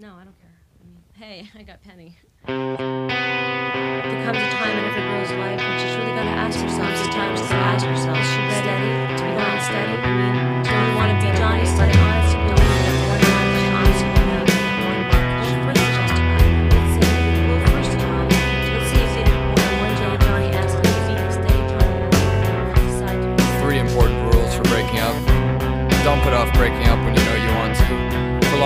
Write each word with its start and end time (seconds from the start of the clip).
No, 0.00 0.14
I 0.14 0.22
don't 0.22 0.38
care. 0.38 0.54
I 0.80 0.84
mean, 0.86 1.02
hey, 1.14 1.50
I 1.58 1.62
got 1.64 1.82
Penny. 1.82 2.16
There 2.46 2.54
comes 4.24 4.38
a 4.38 4.50
time 4.54 4.78
in 4.78 4.84
every 4.84 5.02
girl's 5.02 5.30
life 5.32 5.58
when 5.58 5.78
she's 5.80 5.96
really 5.98 6.14
got 6.14 6.22
to 6.22 6.38
ask 6.38 6.60
herself. 6.60 6.96
Sometimes 6.96 7.40
to 7.40 7.54
ask 7.54 7.84
herself, 7.84 8.07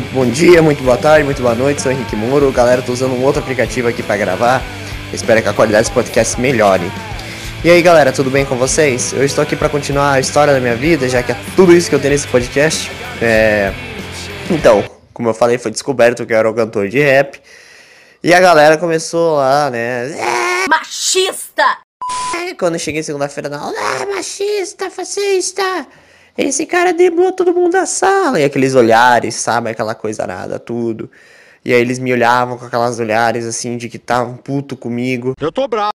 Muito 0.00 0.14
bom 0.14 0.26
dia, 0.26 0.62
muito 0.62 0.82
boa 0.82 0.96
tarde, 0.96 1.24
muito 1.24 1.42
boa 1.42 1.54
noite, 1.54 1.82
sou 1.82 1.92
Henrique 1.92 2.16
Moro. 2.16 2.50
Galera, 2.50 2.80
tô 2.80 2.90
usando 2.90 3.12
um 3.12 3.22
outro 3.22 3.42
aplicativo 3.42 3.86
aqui 3.86 4.02
pra 4.02 4.16
gravar. 4.16 4.62
Espero 5.12 5.42
que 5.42 5.48
a 5.48 5.52
qualidade 5.52 5.84
desse 5.84 5.94
podcast 5.94 6.40
melhore. 6.40 6.90
E 7.62 7.70
aí, 7.70 7.82
galera, 7.82 8.10
tudo 8.10 8.30
bem 8.30 8.46
com 8.46 8.56
vocês? 8.56 9.12
Eu 9.12 9.22
estou 9.22 9.42
aqui 9.42 9.54
pra 9.54 9.68
continuar 9.68 10.12
a 10.12 10.20
história 10.20 10.54
da 10.54 10.60
minha 10.60 10.74
vida, 10.74 11.06
já 11.06 11.22
que 11.22 11.32
é 11.32 11.36
tudo 11.54 11.76
isso 11.76 11.90
que 11.90 11.94
eu 11.94 12.00
tenho 12.00 12.12
nesse 12.12 12.26
podcast. 12.28 12.90
É... 13.20 13.74
Então, 14.50 14.82
como 15.12 15.28
eu 15.28 15.34
falei, 15.34 15.58
foi 15.58 15.70
descoberto 15.70 16.24
que 16.24 16.32
eu 16.32 16.38
era 16.38 16.50
o 16.50 16.54
cantor 16.54 16.88
de 16.88 16.98
rap. 16.98 17.38
E 18.22 18.32
a 18.32 18.40
galera 18.40 18.78
começou 18.78 19.36
lá, 19.36 19.68
né? 19.68 20.16
Machista! 20.66 21.76
É, 22.36 22.54
quando 22.54 22.76
eu 22.76 22.80
cheguei 22.80 23.02
segunda-feira 23.02 23.50
na 23.50 23.58
aula, 23.58 23.76
ah, 23.78 24.06
machista, 24.06 24.90
fascista, 24.90 25.86
esse 26.36 26.66
cara 26.66 26.92
driblou 26.92 27.32
todo 27.32 27.54
mundo 27.54 27.72
da 27.72 27.86
sala. 27.86 28.40
E 28.40 28.44
aqueles 28.44 28.74
olhares, 28.74 29.34
sabe? 29.34 29.70
Aquela 29.70 29.94
coisa 29.94 30.26
nada, 30.26 30.58
tudo. 30.58 31.10
E 31.64 31.72
aí 31.72 31.80
eles 31.80 31.98
me 31.98 32.12
olhavam 32.12 32.56
com 32.56 32.64
aquelas 32.64 32.98
olhares 32.98 33.44
assim 33.44 33.76
de 33.76 33.88
que 33.88 33.96
estavam 33.96 34.36
puto 34.36 34.76
comigo. 34.76 35.34
Eu 35.40 35.52
tô 35.52 35.68
bravo. 35.68 35.92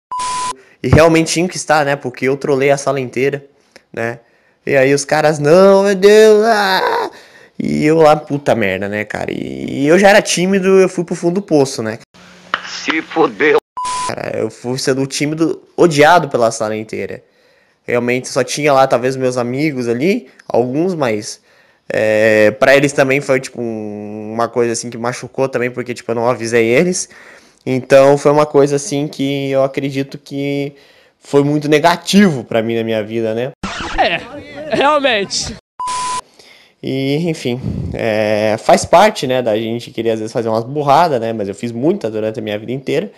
E 0.81 0.89
realmente 0.89 1.33
tinha 1.33 1.47
que 1.47 1.55
estar, 1.55 1.85
né? 1.85 1.95
Porque 1.95 2.27
eu 2.27 2.35
trolei 2.35 2.69
a 2.69 2.77
sala 2.77 2.99
inteira, 2.99 3.45
né? 3.91 4.19
E 4.65 4.75
aí 4.75 4.93
os 4.93 5.05
caras, 5.05 5.39
não, 5.39 5.83
meu 5.83 5.95
Deus, 5.95 6.45
ah! 6.45 7.09
E 7.57 7.85
eu 7.85 7.97
lá, 7.97 8.15
puta 8.15 8.55
merda, 8.55 8.89
né, 8.89 9.05
cara? 9.05 9.31
E 9.31 9.87
eu 9.87 9.97
já 9.97 10.09
era 10.09 10.21
tímido, 10.21 10.67
eu 10.79 10.89
fui 10.89 11.03
pro 11.03 11.15
fundo 11.15 11.35
do 11.35 11.41
poço, 11.41 11.81
né? 11.81 11.99
Se 12.67 13.01
fodeu. 13.01 13.57
Cara, 14.07 14.37
eu 14.37 14.49
fui 14.49 14.77
sendo 14.77 15.05
tímido, 15.05 15.61
odiado 15.77 16.27
pela 16.27 16.51
sala 16.51 16.75
inteira. 16.75 17.23
Realmente 17.85 18.29
só 18.29 18.43
tinha 18.43 18.71
lá, 18.71 18.87
talvez, 18.87 19.15
meus 19.15 19.37
amigos 19.37 19.87
ali, 19.89 20.27
alguns, 20.47 20.95
mas 20.95 21.41
é, 21.91 22.51
para 22.51 22.75
eles 22.75 22.93
também 22.93 23.19
foi 23.19 23.39
tipo 23.41 23.61
um- 23.61 24.31
uma 24.33 24.47
coisa 24.47 24.71
assim 24.71 24.89
que 24.89 24.97
machucou 24.97 25.49
também, 25.49 25.69
porque 25.69 25.93
tipo, 25.93 26.09
eu 26.11 26.15
não 26.15 26.29
avisei 26.29 26.65
eles. 26.65 27.09
Então 27.65 28.17
foi 28.17 28.31
uma 28.31 28.45
coisa 28.45 28.77
assim 28.77 29.07
que 29.07 29.49
eu 29.51 29.63
acredito 29.63 30.17
que 30.17 30.73
foi 31.19 31.43
muito 31.43 31.67
negativo 31.69 32.43
pra 32.43 32.61
mim 32.61 32.75
na 32.75 32.83
minha 32.83 33.03
vida, 33.03 33.33
né? 33.33 33.51
Realmente. 34.71 35.55
E, 36.81 37.15
enfim, 37.29 37.61
é, 37.93 38.55
faz 38.59 38.83
parte, 38.83 39.25
né, 39.25 39.41
da 39.41 39.55
gente 39.57 39.89
querer 39.91 40.11
às 40.11 40.19
vezes 40.19 40.33
fazer 40.33 40.49
umas 40.49 40.65
burradas, 40.65 41.19
né, 41.21 41.31
mas 41.31 41.47
eu 41.47 41.55
fiz 41.55 41.71
muita 41.71 42.11
durante 42.11 42.39
a 42.39 42.41
minha 42.43 42.59
vida 42.59 42.73
inteira. 42.73 43.09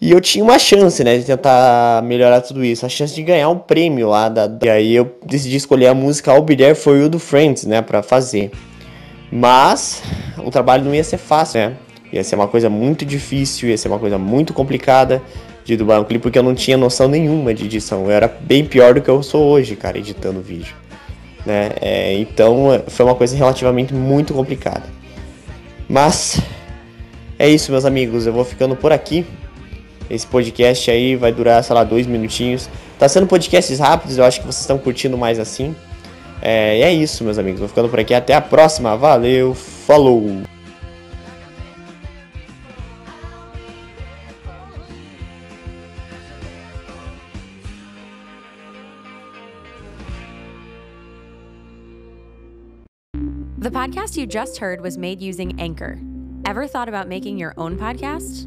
E 0.00 0.10
eu 0.10 0.20
tinha 0.20 0.44
uma 0.44 0.58
chance, 0.58 1.02
né, 1.02 1.16
de 1.16 1.24
tentar 1.24 2.02
melhorar 2.04 2.42
tudo 2.42 2.64
isso, 2.64 2.84
a 2.84 2.88
chance 2.88 3.14
de 3.14 3.22
ganhar 3.22 3.48
um 3.48 3.58
prêmio 3.58 4.08
lá 4.08 4.28
da... 4.28 4.50
E 4.62 4.68
aí 4.68 4.94
eu 4.94 5.10
decidi 5.24 5.56
escolher 5.56 5.86
a 5.86 5.94
música 5.94 6.34
I'll 6.34 6.42
Be 6.42 6.54
There 6.54 6.74
For 6.74 6.96
You 6.96 7.08
do 7.08 7.18
Friends, 7.18 7.64
né, 7.64 7.80
pra 7.80 8.02
fazer. 8.02 8.50
Mas 9.32 10.02
o 10.44 10.50
trabalho 10.50 10.84
não 10.84 10.94
ia 10.94 11.02
ser 11.02 11.16
fácil, 11.16 11.60
né, 11.60 11.76
ia 12.12 12.22
ser 12.22 12.34
uma 12.36 12.46
coisa 12.46 12.68
muito 12.68 13.06
difícil, 13.06 13.70
ia 13.70 13.78
ser 13.78 13.88
uma 13.88 13.98
coisa 13.98 14.18
muito 14.18 14.52
complicada 14.52 15.22
de 15.64 15.76
dublar 15.76 16.00
um 16.00 16.04
clipe, 16.04 16.22
porque 16.22 16.38
eu 16.38 16.42
não 16.42 16.54
tinha 16.54 16.76
noção 16.76 17.08
nenhuma 17.08 17.54
de 17.54 17.64
edição. 17.64 18.04
Eu 18.04 18.10
era 18.10 18.28
bem 18.28 18.64
pior 18.64 18.94
do 18.94 19.00
que 19.00 19.08
eu 19.08 19.22
sou 19.22 19.44
hoje, 19.44 19.74
cara, 19.76 19.98
editando 19.98 20.40
vídeo 20.40 20.74
né? 21.46 21.70
É, 21.80 22.14
então 22.18 22.82
foi 22.88 23.06
uma 23.06 23.14
coisa 23.14 23.36
relativamente 23.36 23.94
muito 23.94 24.34
complicada. 24.34 24.82
Mas 25.88 26.40
é 27.38 27.48
isso, 27.48 27.70
meus 27.70 27.84
amigos. 27.84 28.26
Eu 28.26 28.32
vou 28.32 28.44
ficando 28.44 28.74
por 28.74 28.92
aqui. 28.92 29.24
Esse 30.10 30.26
podcast 30.26 30.90
aí 30.90 31.16
vai 31.16 31.32
durar, 31.32 31.62
sei 31.62 31.74
lá, 31.74 31.84
dois 31.84 32.06
minutinhos. 32.06 32.68
Tá 32.98 33.08
sendo 33.08 33.26
podcasts 33.26 33.78
rápidos, 33.78 34.18
eu 34.18 34.24
acho 34.24 34.40
que 34.40 34.46
vocês 34.46 34.60
estão 34.60 34.78
curtindo 34.78 35.18
mais 35.18 35.38
assim. 35.38 35.74
É, 36.40 36.78
e 36.78 36.82
é 36.82 36.92
isso, 36.92 37.24
meus 37.24 37.38
amigos. 37.38 37.60
Vou 37.60 37.68
ficando 37.68 37.88
por 37.88 37.98
aqui. 37.98 38.14
Até 38.14 38.34
a 38.34 38.40
próxima. 38.40 38.96
Valeu, 38.96 39.54
falou! 39.54 40.42
The 53.58 53.70
podcast 53.72 54.16
you 54.16 54.28
just 54.28 54.58
heard 54.58 54.80
was 54.80 54.96
made 54.96 55.20
using 55.20 55.58
Anchor. 55.58 55.98
Ever 56.44 56.68
thought 56.68 56.88
about 56.88 57.08
making 57.08 57.36
your 57.36 57.52
own 57.56 57.76
podcast? 57.76 58.46